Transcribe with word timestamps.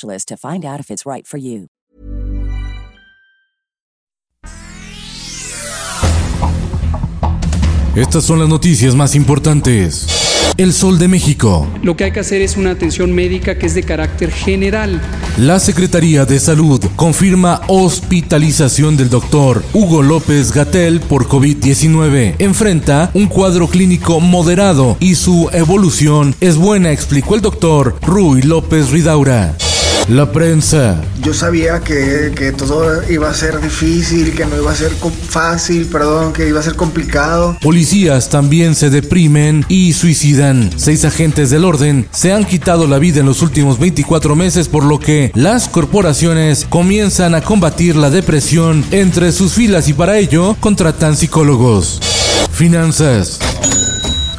to 0.00 0.36
find 0.36 0.64
out 0.64 0.80
if 0.80 0.90
it's 0.90 1.06
right 1.06 1.26
for 1.26 1.38
you. 1.38 1.68
Estas 7.94 8.24
son 8.24 8.38
las 8.38 8.48
noticias 8.48 8.94
más 8.94 9.14
importantes. 9.14 10.06
El 10.56 10.72
Sol 10.72 10.98
de 10.98 11.08
México. 11.08 11.66
Lo 11.82 11.94
que 11.94 12.04
hay 12.04 12.12
que 12.12 12.20
hacer 12.20 12.40
es 12.40 12.56
una 12.56 12.70
atención 12.70 13.12
médica 13.12 13.58
que 13.58 13.66
es 13.66 13.74
de 13.74 13.82
carácter 13.82 14.30
general. 14.30 15.00
La 15.36 15.58
Secretaría 15.58 16.24
de 16.24 16.38
Salud 16.40 16.82
confirma 16.96 17.60
hospitalización 17.68 18.96
del 18.96 19.10
doctor 19.10 19.62
Hugo 19.74 20.02
López 20.02 20.52
Gatel 20.52 21.00
por 21.00 21.26
COVID-19. 21.26 22.36
Enfrenta 22.38 23.10
un 23.12 23.26
cuadro 23.26 23.68
clínico 23.68 24.20
moderado 24.20 24.96
y 24.98 25.14
su 25.14 25.50
evolución 25.52 26.34
es 26.40 26.56
buena, 26.56 26.92
explicó 26.92 27.34
el 27.34 27.42
doctor 27.42 27.96
Rui 28.02 28.40
López 28.40 28.90
Ridaura. 28.90 29.54
La 30.08 30.32
prensa. 30.32 31.00
Yo 31.22 31.32
sabía 31.32 31.80
que, 31.80 32.32
que, 32.34 32.52
todo 32.52 33.08
iba 33.08 33.30
a 33.30 33.34
ser 33.34 33.60
difícil, 33.60 34.34
que 34.34 34.44
no 34.44 34.56
iba 34.56 34.72
a 34.72 34.74
ser 34.74 34.90
fácil, 35.28 35.86
perdón, 35.86 36.32
que 36.32 36.48
iba 36.48 36.58
a 36.58 36.62
ser 36.62 36.74
complicado. 36.74 37.56
Policías 37.62 38.28
también 38.28 38.74
se 38.74 38.90
deprimen 38.90 39.64
y 39.68 39.92
suicidan. 39.92 40.70
Seis 40.76 41.04
agentes 41.04 41.50
del 41.50 41.64
orden 41.64 42.08
se 42.10 42.32
han 42.32 42.44
quitado 42.44 42.86
la 42.86 42.98
vida 42.98 43.20
en 43.20 43.26
los 43.26 43.42
últimos 43.42 43.78
24 43.78 44.34
meses, 44.34 44.68
por 44.68 44.84
lo 44.84 44.98
que 44.98 45.30
las 45.34 45.68
corporaciones 45.68 46.66
comienzan 46.68 47.34
a 47.34 47.42
combatir 47.42 47.94
la 47.94 48.10
depresión 48.10 48.84
entre 48.90 49.30
sus 49.30 49.52
filas 49.54 49.88
y 49.88 49.92
para 49.92 50.18
ello 50.18 50.56
contratan 50.60 51.16
psicólogos. 51.16 52.00
Finanzas. 52.52 53.38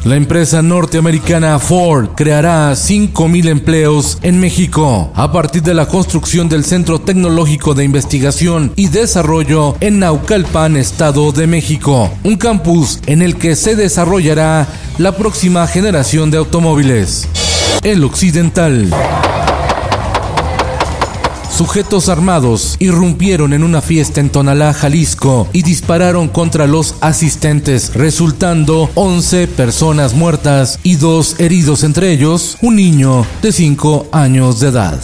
La 0.04 0.16
empresa 0.16 0.60
norteamericana 0.60 1.58
Ford 1.58 2.10
creará 2.14 2.70
5.000 2.72 3.48
empleos 3.48 4.18
en 4.20 4.38
México 4.38 5.10
a 5.14 5.32
partir 5.32 5.62
de 5.62 5.72
la 5.72 5.86
construcción 5.86 6.46
del 6.50 6.62
Centro 6.66 6.98
Tecnológico 7.00 7.72
de 7.72 7.84
Investigación 7.84 8.70
y 8.76 8.88
Desarrollo 8.88 9.78
en 9.80 10.00
Naucalpan, 10.00 10.76
Estado 10.76 11.32
de 11.32 11.46
México, 11.46 12.12
un 12.22 12.36
campus 12.36 13.00
en 13.06 13.22
el 13.22 13.36
que 13.36 13.56
se 13.56 13.76
desarrollará 13.76 14.68
la 14.98 15.16
próxima 15.16 15.66
generación 15.66 16.30
de 16.30 16.36
automóviles. 16.36 17.26
El 17.82 18.04
Occidental. 18.04 18.90
Sujetos 21.56 22.08
armados 22.08 22.74
irrumpieron 22.80 23.52
en 23.52 23.62
una 23.62 23.80
fiesta 23.80 24.20
en 24.20 24.28
Tonalá, 24.28 24.74
Jalisco, 24.74 25.48
y 25.52 25.62
dispararon 25.62 26.26
contra 26.26 26.66
los 26.66 26.96
asistentes, 27.00 27.94
resultando 27.94 28.90
11 28.96 29.46
personas 29.46 30.14
muertas 30.14 30.80
y 30.82 30.96
dos 30.96 31.38
heridos, 31.38 31.84
entre 31.84 32.10
ellos 32.10 32.58
un 32.60 32.74
niño 32.74 33.24
de 33.40 33.52
5 33.52 34.08
años 34.10 34.58
de 34.58 34.68
edad. 34.70 34.98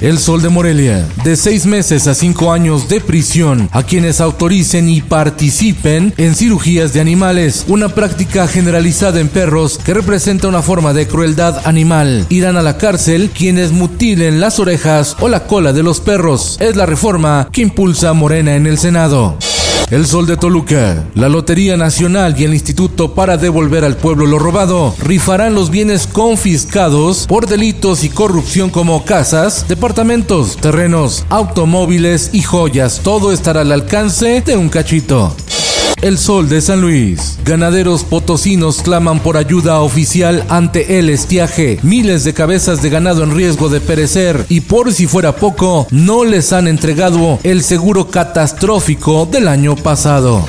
El 0.00 0.18
Sol 0.18 0.40
de 0.40 0.48
Morelia, 0.48 1.06
de 1.24 1.36
seis 1.36 1.66
meses 1.66 2.06
a 2.06 2.14
cinco 2.14 2.52
años 2.52 2.88
de 2.88 3.00
prisión 3.00 3.68
a 3.70 3.82
quienes 3.82 4.22
autoricen 4.22 4.88
y 4.88 5.02
participen 5.02 6.14
en 6.16 6.34
cirugías 6.34 6.94
de 6.94 7.00
animales, 7.00 7.66
una 7.68 7.90
práctica 7.90 8.46
generalizada 8.46 9.20
en 9.20 9.28
perros 9.28 9.78
que 9.78 9.92
representa 9.92 10.48
una 10.48 10.62
forma 10.62 10.94
de 10.94 11.06
crueldad 11.06 11.66
animal. 11.66 12.24
Irán 12.30 12.56
a 12.56 12.62
la 12.62 12.78
cárcel 12.78 13.30
quienes 13.34 13.72
mutilen 13.72 14.40
las 14.40 14.58
orejas 14.58 15.16
o 15.20 15.28
la 15.28 15.46
cola 15.46 15.74
de 15.74 15.82
los 15.82 16.00
perros. 16.00 16.56
Es 16.60 16.76
la 16.76 16.86
reforma 16.86 17.48
que 17.52 17.60
impulsa 17.60 18.14
Morena 18.14 18.56
en 18.56 18.66
el 18.66 18.78
Senado. 18.78 19.36
El 19.90 20.06
Sol 20.06 20.24
de 20.24 20.36
Toluca, 20.36 21.04
la 21.16 21.28
Lotería 21.28 21.76
Nacional 21.76 22.36
y 22.38 22.44
el 22.44 22.54
Instituto 22.54 23.12
para 23.12 23.36
devolver 23.36 23.84
al 23.84 23.96
pueblo 23.96 24.24
lo 24.24 24.38
robado 24.38 24.94
rifarán 25.00 25.56
los 25.56 25.70
bienes 25.70 26.06
confiscados 26.06 27.26
por 27.26 27.48
delitos 27.48 28.04
y 28.04 28.08
corrupción 28.08 28.70
como 28.70 29.04
casas, 29.04 29.66
departamentos, 29.66 30.56
terrenos, 30.58 31.26
automóviles 31.28 32.30
y 32.32 32.42
joyas. 32.42 33.00
Todo 33.02 33.32
estará 33.32 33.62
al 33.62 33.72
alcance 33.72 34.42
de 34.42 34.56
un 34.56 34.68
cachito. 34.68 35.34
El 36.02 36.16
Sol 36.16 36.48
de 36.48 36.62
San 36.62 36.80
Luis. 36.80 37.38
Ganaderos 37.44 38.04
potosinos 38.04 38.80
claman 38.80 39.20
por 39.20 39.36
ayuda 39.36 39.80
oficial 39.80 40.44
ante 40.48 40.98
el 40.98 41.10
estiaje. 41.10 41.78
Miles 41.82 42.24
de 42.24 42.32
cabezas 42.32 42.80
de 42.80 42.88
ganado 42.88 43.22
en 43.22 43.36
riesgo 43.36 43.68
de 43.68 43.82
perecer 43.82 44.46
y 44.48 44.62
por 44.62 44.94
si 44.94 45.06
fuera 45.06 45.36
poco, 45.36 45.86
no 45.90 46.24
les 46.24 46.54
han 46.54 46.68
entregado 46.68 47.38
el 47.42 47.62
seguro 47.62 48.08
catastrófico 48.08 49.26
del 49.26 49.46
año 49.46 49.76
pasado. 49.76 50.46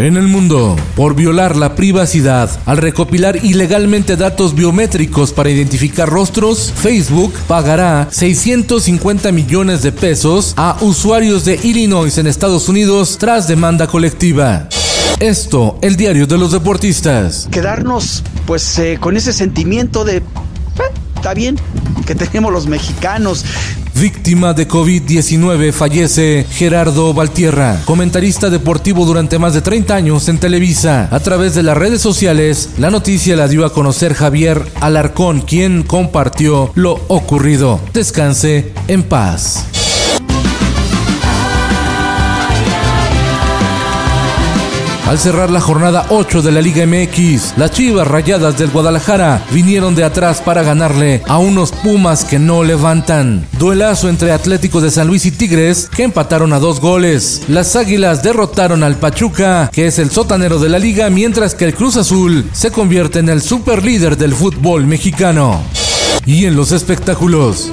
En 0.00 0.16
el 0.16 0.28
mundo, 0.28 0.76
por 0.96 1.14
violar 1.14 1.56
la 1.56 1.74
privacidad 1.74 2.50
al 2.64 2.78
recopilar 2.78 3.44
ilegalmente 3.44 4.16
datos 4.16 4.54
biométricos 4.54 5.34
para 5.34 5.50
identificar 5.50 6.08
rostros, 6.08 6.72
Facebook 6.74 7.34
pagará 7.46 8.08
650 8.10 9.30
millones 9.30 9.82
de 9.82 9.92
pesos 9.92 10.54
a 10.56 10.78
usuarios 10.80 11.44
de 11.44 11.60
Illinois 11.62 12.16
en 12.16 12.28
Estados 12.28 12.70
Unidos 12.70 13.18
tras 13.18 13.46
demanda 13.46 13.88
colectiva. 13.88 14.70
Esto, 15.18 15.78
el 15.82 15.96
diario 15.96 16.26
de 16.26 16.38
los 16.38 16.52
deportistas. 16.52 17.46
Quedarnos 17.50 18.24
pues 18.46 18.78
eh, 18.78 18.96
con 18.98 19.18
ese 19.18 19.34
sentimiento 19.34 20.06
de... 20.06 20.22
Está 21.14 21.34
bien 21.34 21.56
que 22.06 22.14
tenemos 22.14 22.50
los 22.50 22.66
mexicanos. 22.66 23.44
Víctima 24.00 24.54
de 24.54 24.66
COVID-19 24.66 25.72
fallece 25.72 26.46
Gerardo 26.50 27.12
Valtierra, 27.12 27.82
comentarista 27.84 28.48
deportivo 28.48 29.04
durante 29.04 29.38
más 29.38 29.52
de 29.52 29.60
30 29.60 29.94
años 29.94 30.26
en 30.30 30.38
Televisa. 30.38 31.08
A 31.10 31.20
través 31.20 31.54
de 31.54 31.62
las 31.62 31.76
redes 31.76 32.00
sociales, 32.00 32.70
la 32.78 32.90
noticia 32.90 33.36
la 33.36 33.46
dio 33.46 33.66
a 33.66 33.74
conocer 33.74 34.14
Javier 34.14 34.64
Alarcón, 34.80 35.42
quien 35.42 35.82
compartió 35.82 36.72
lo 36.76 36.92
ocurrido. 37.08 37.78
Descanse 37.92 38.72
en 38.88 39.02
paz. 39.02 39.66
Al 45.10 45.18
cerrar 45.18 45.50
la 45.50 45.60
jornada 45.60 46.06
8 46.10 46.40
de 46.40 46.52
la 46.52 46.60
Liga 46.60 46.86
MX, 46.86 47.54
las 47.56 47.72
Chivas 47.72 48.06
Rayadas 48.06 48.56
del 48.56 48.70
Guadalajara 48.70 49.44
vinieron 49.50 49.96
de 49.96 50.04
atrás 50.04 50.40
para 50.40 50.62
ganarle 50.62 51.20
a 51.26 51.38
unos 51.38 51.72
Pumas 51.72 52.24
que 52.24 52.38
no 52.38 52.62
levantan. 52.62 53.44
Duelazo 53.58 54.08
entre 54.08 54.30
Atlético 54.30 54.80
de 54.80 54.92
San 54.92 55.08
Luis 55.08 55.26
y 55.26 55.32
Tigres 55.32 55.90
que 55.92 56.04
empataron 56.04 56.52
a 56.52 56.60
dos 56.60 56.80
goles. 56.80 57.42
Las 57.48 57.74
Águilas 57.74 58.22
derrotaron 58.22 58.84
al 58.84 58.98
Pachuca, 58.98 59.68
que 59.72 59.88
es 59.88 59.98
el 59.98 60.12
sotanero 60.12 60.60
de 60.60 60.68
la 60.68 60.78
liga, 60.78 61.10
mientras 61.10 61.56
que 61.56 61.64
el 61.64 61.74
Cruz 61.74 61.96
Azul 61.96 62.48
se 62.52 62.70
convierte 62.70 63.18
en 63.18 63.30
el 63.30 63.42
superlíder 63.42 64.16
del 64.16 64.32
fútbol 64.32 64.86
mexicano. 64.86 65.60
Y 66.24 66.44
en 66.44 66.54
los 66.54 66.70
espectáculos. 66.70 67.72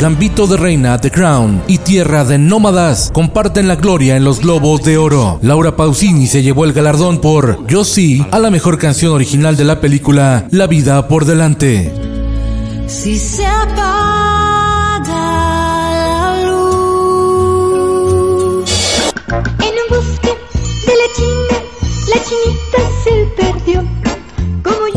Gambito 0.00 0.46
de 0.46 0.56
Reina, 0.56 0.98
The 0.98 1.10
Crown 1.10 1.62
y 1.66 1.78
Tierra 1.78 2.24
de 2.24 2.38
Nómadas 2.38 3.10
comparten 3.12 3.68
la 3.68 3.76
gloria 3.76 4.16
en 4.16 4.24
los 4.24 4.40
Globos 4.40 4.82
de 4.82 4.96
Oro. 4.96 5.38
Laura 5.42 5.76
Pausini 5.76 6.26
se 6.26 6.42
llevó 6.42 6.64
el 6.64 6.72
galardón 6.72 7.20
por 7.20 7.66
Yo 7.66 7.84
sí 7.84 8.24
a 8.30 8.38
la 8.38 8.50
mejor 8.50 8.78
canción 8.78 9.12
original 9.12 9.56
de 9.56 9.64
la 9.64 9.80
película 9.80 10.46
La 10.50 10.66
vida 10.66 11.08
por 11.08 11.24
delante. 11.26 11.92
Si 12.86 13.18
se 13.18 13.44
apaga 13.46 14.27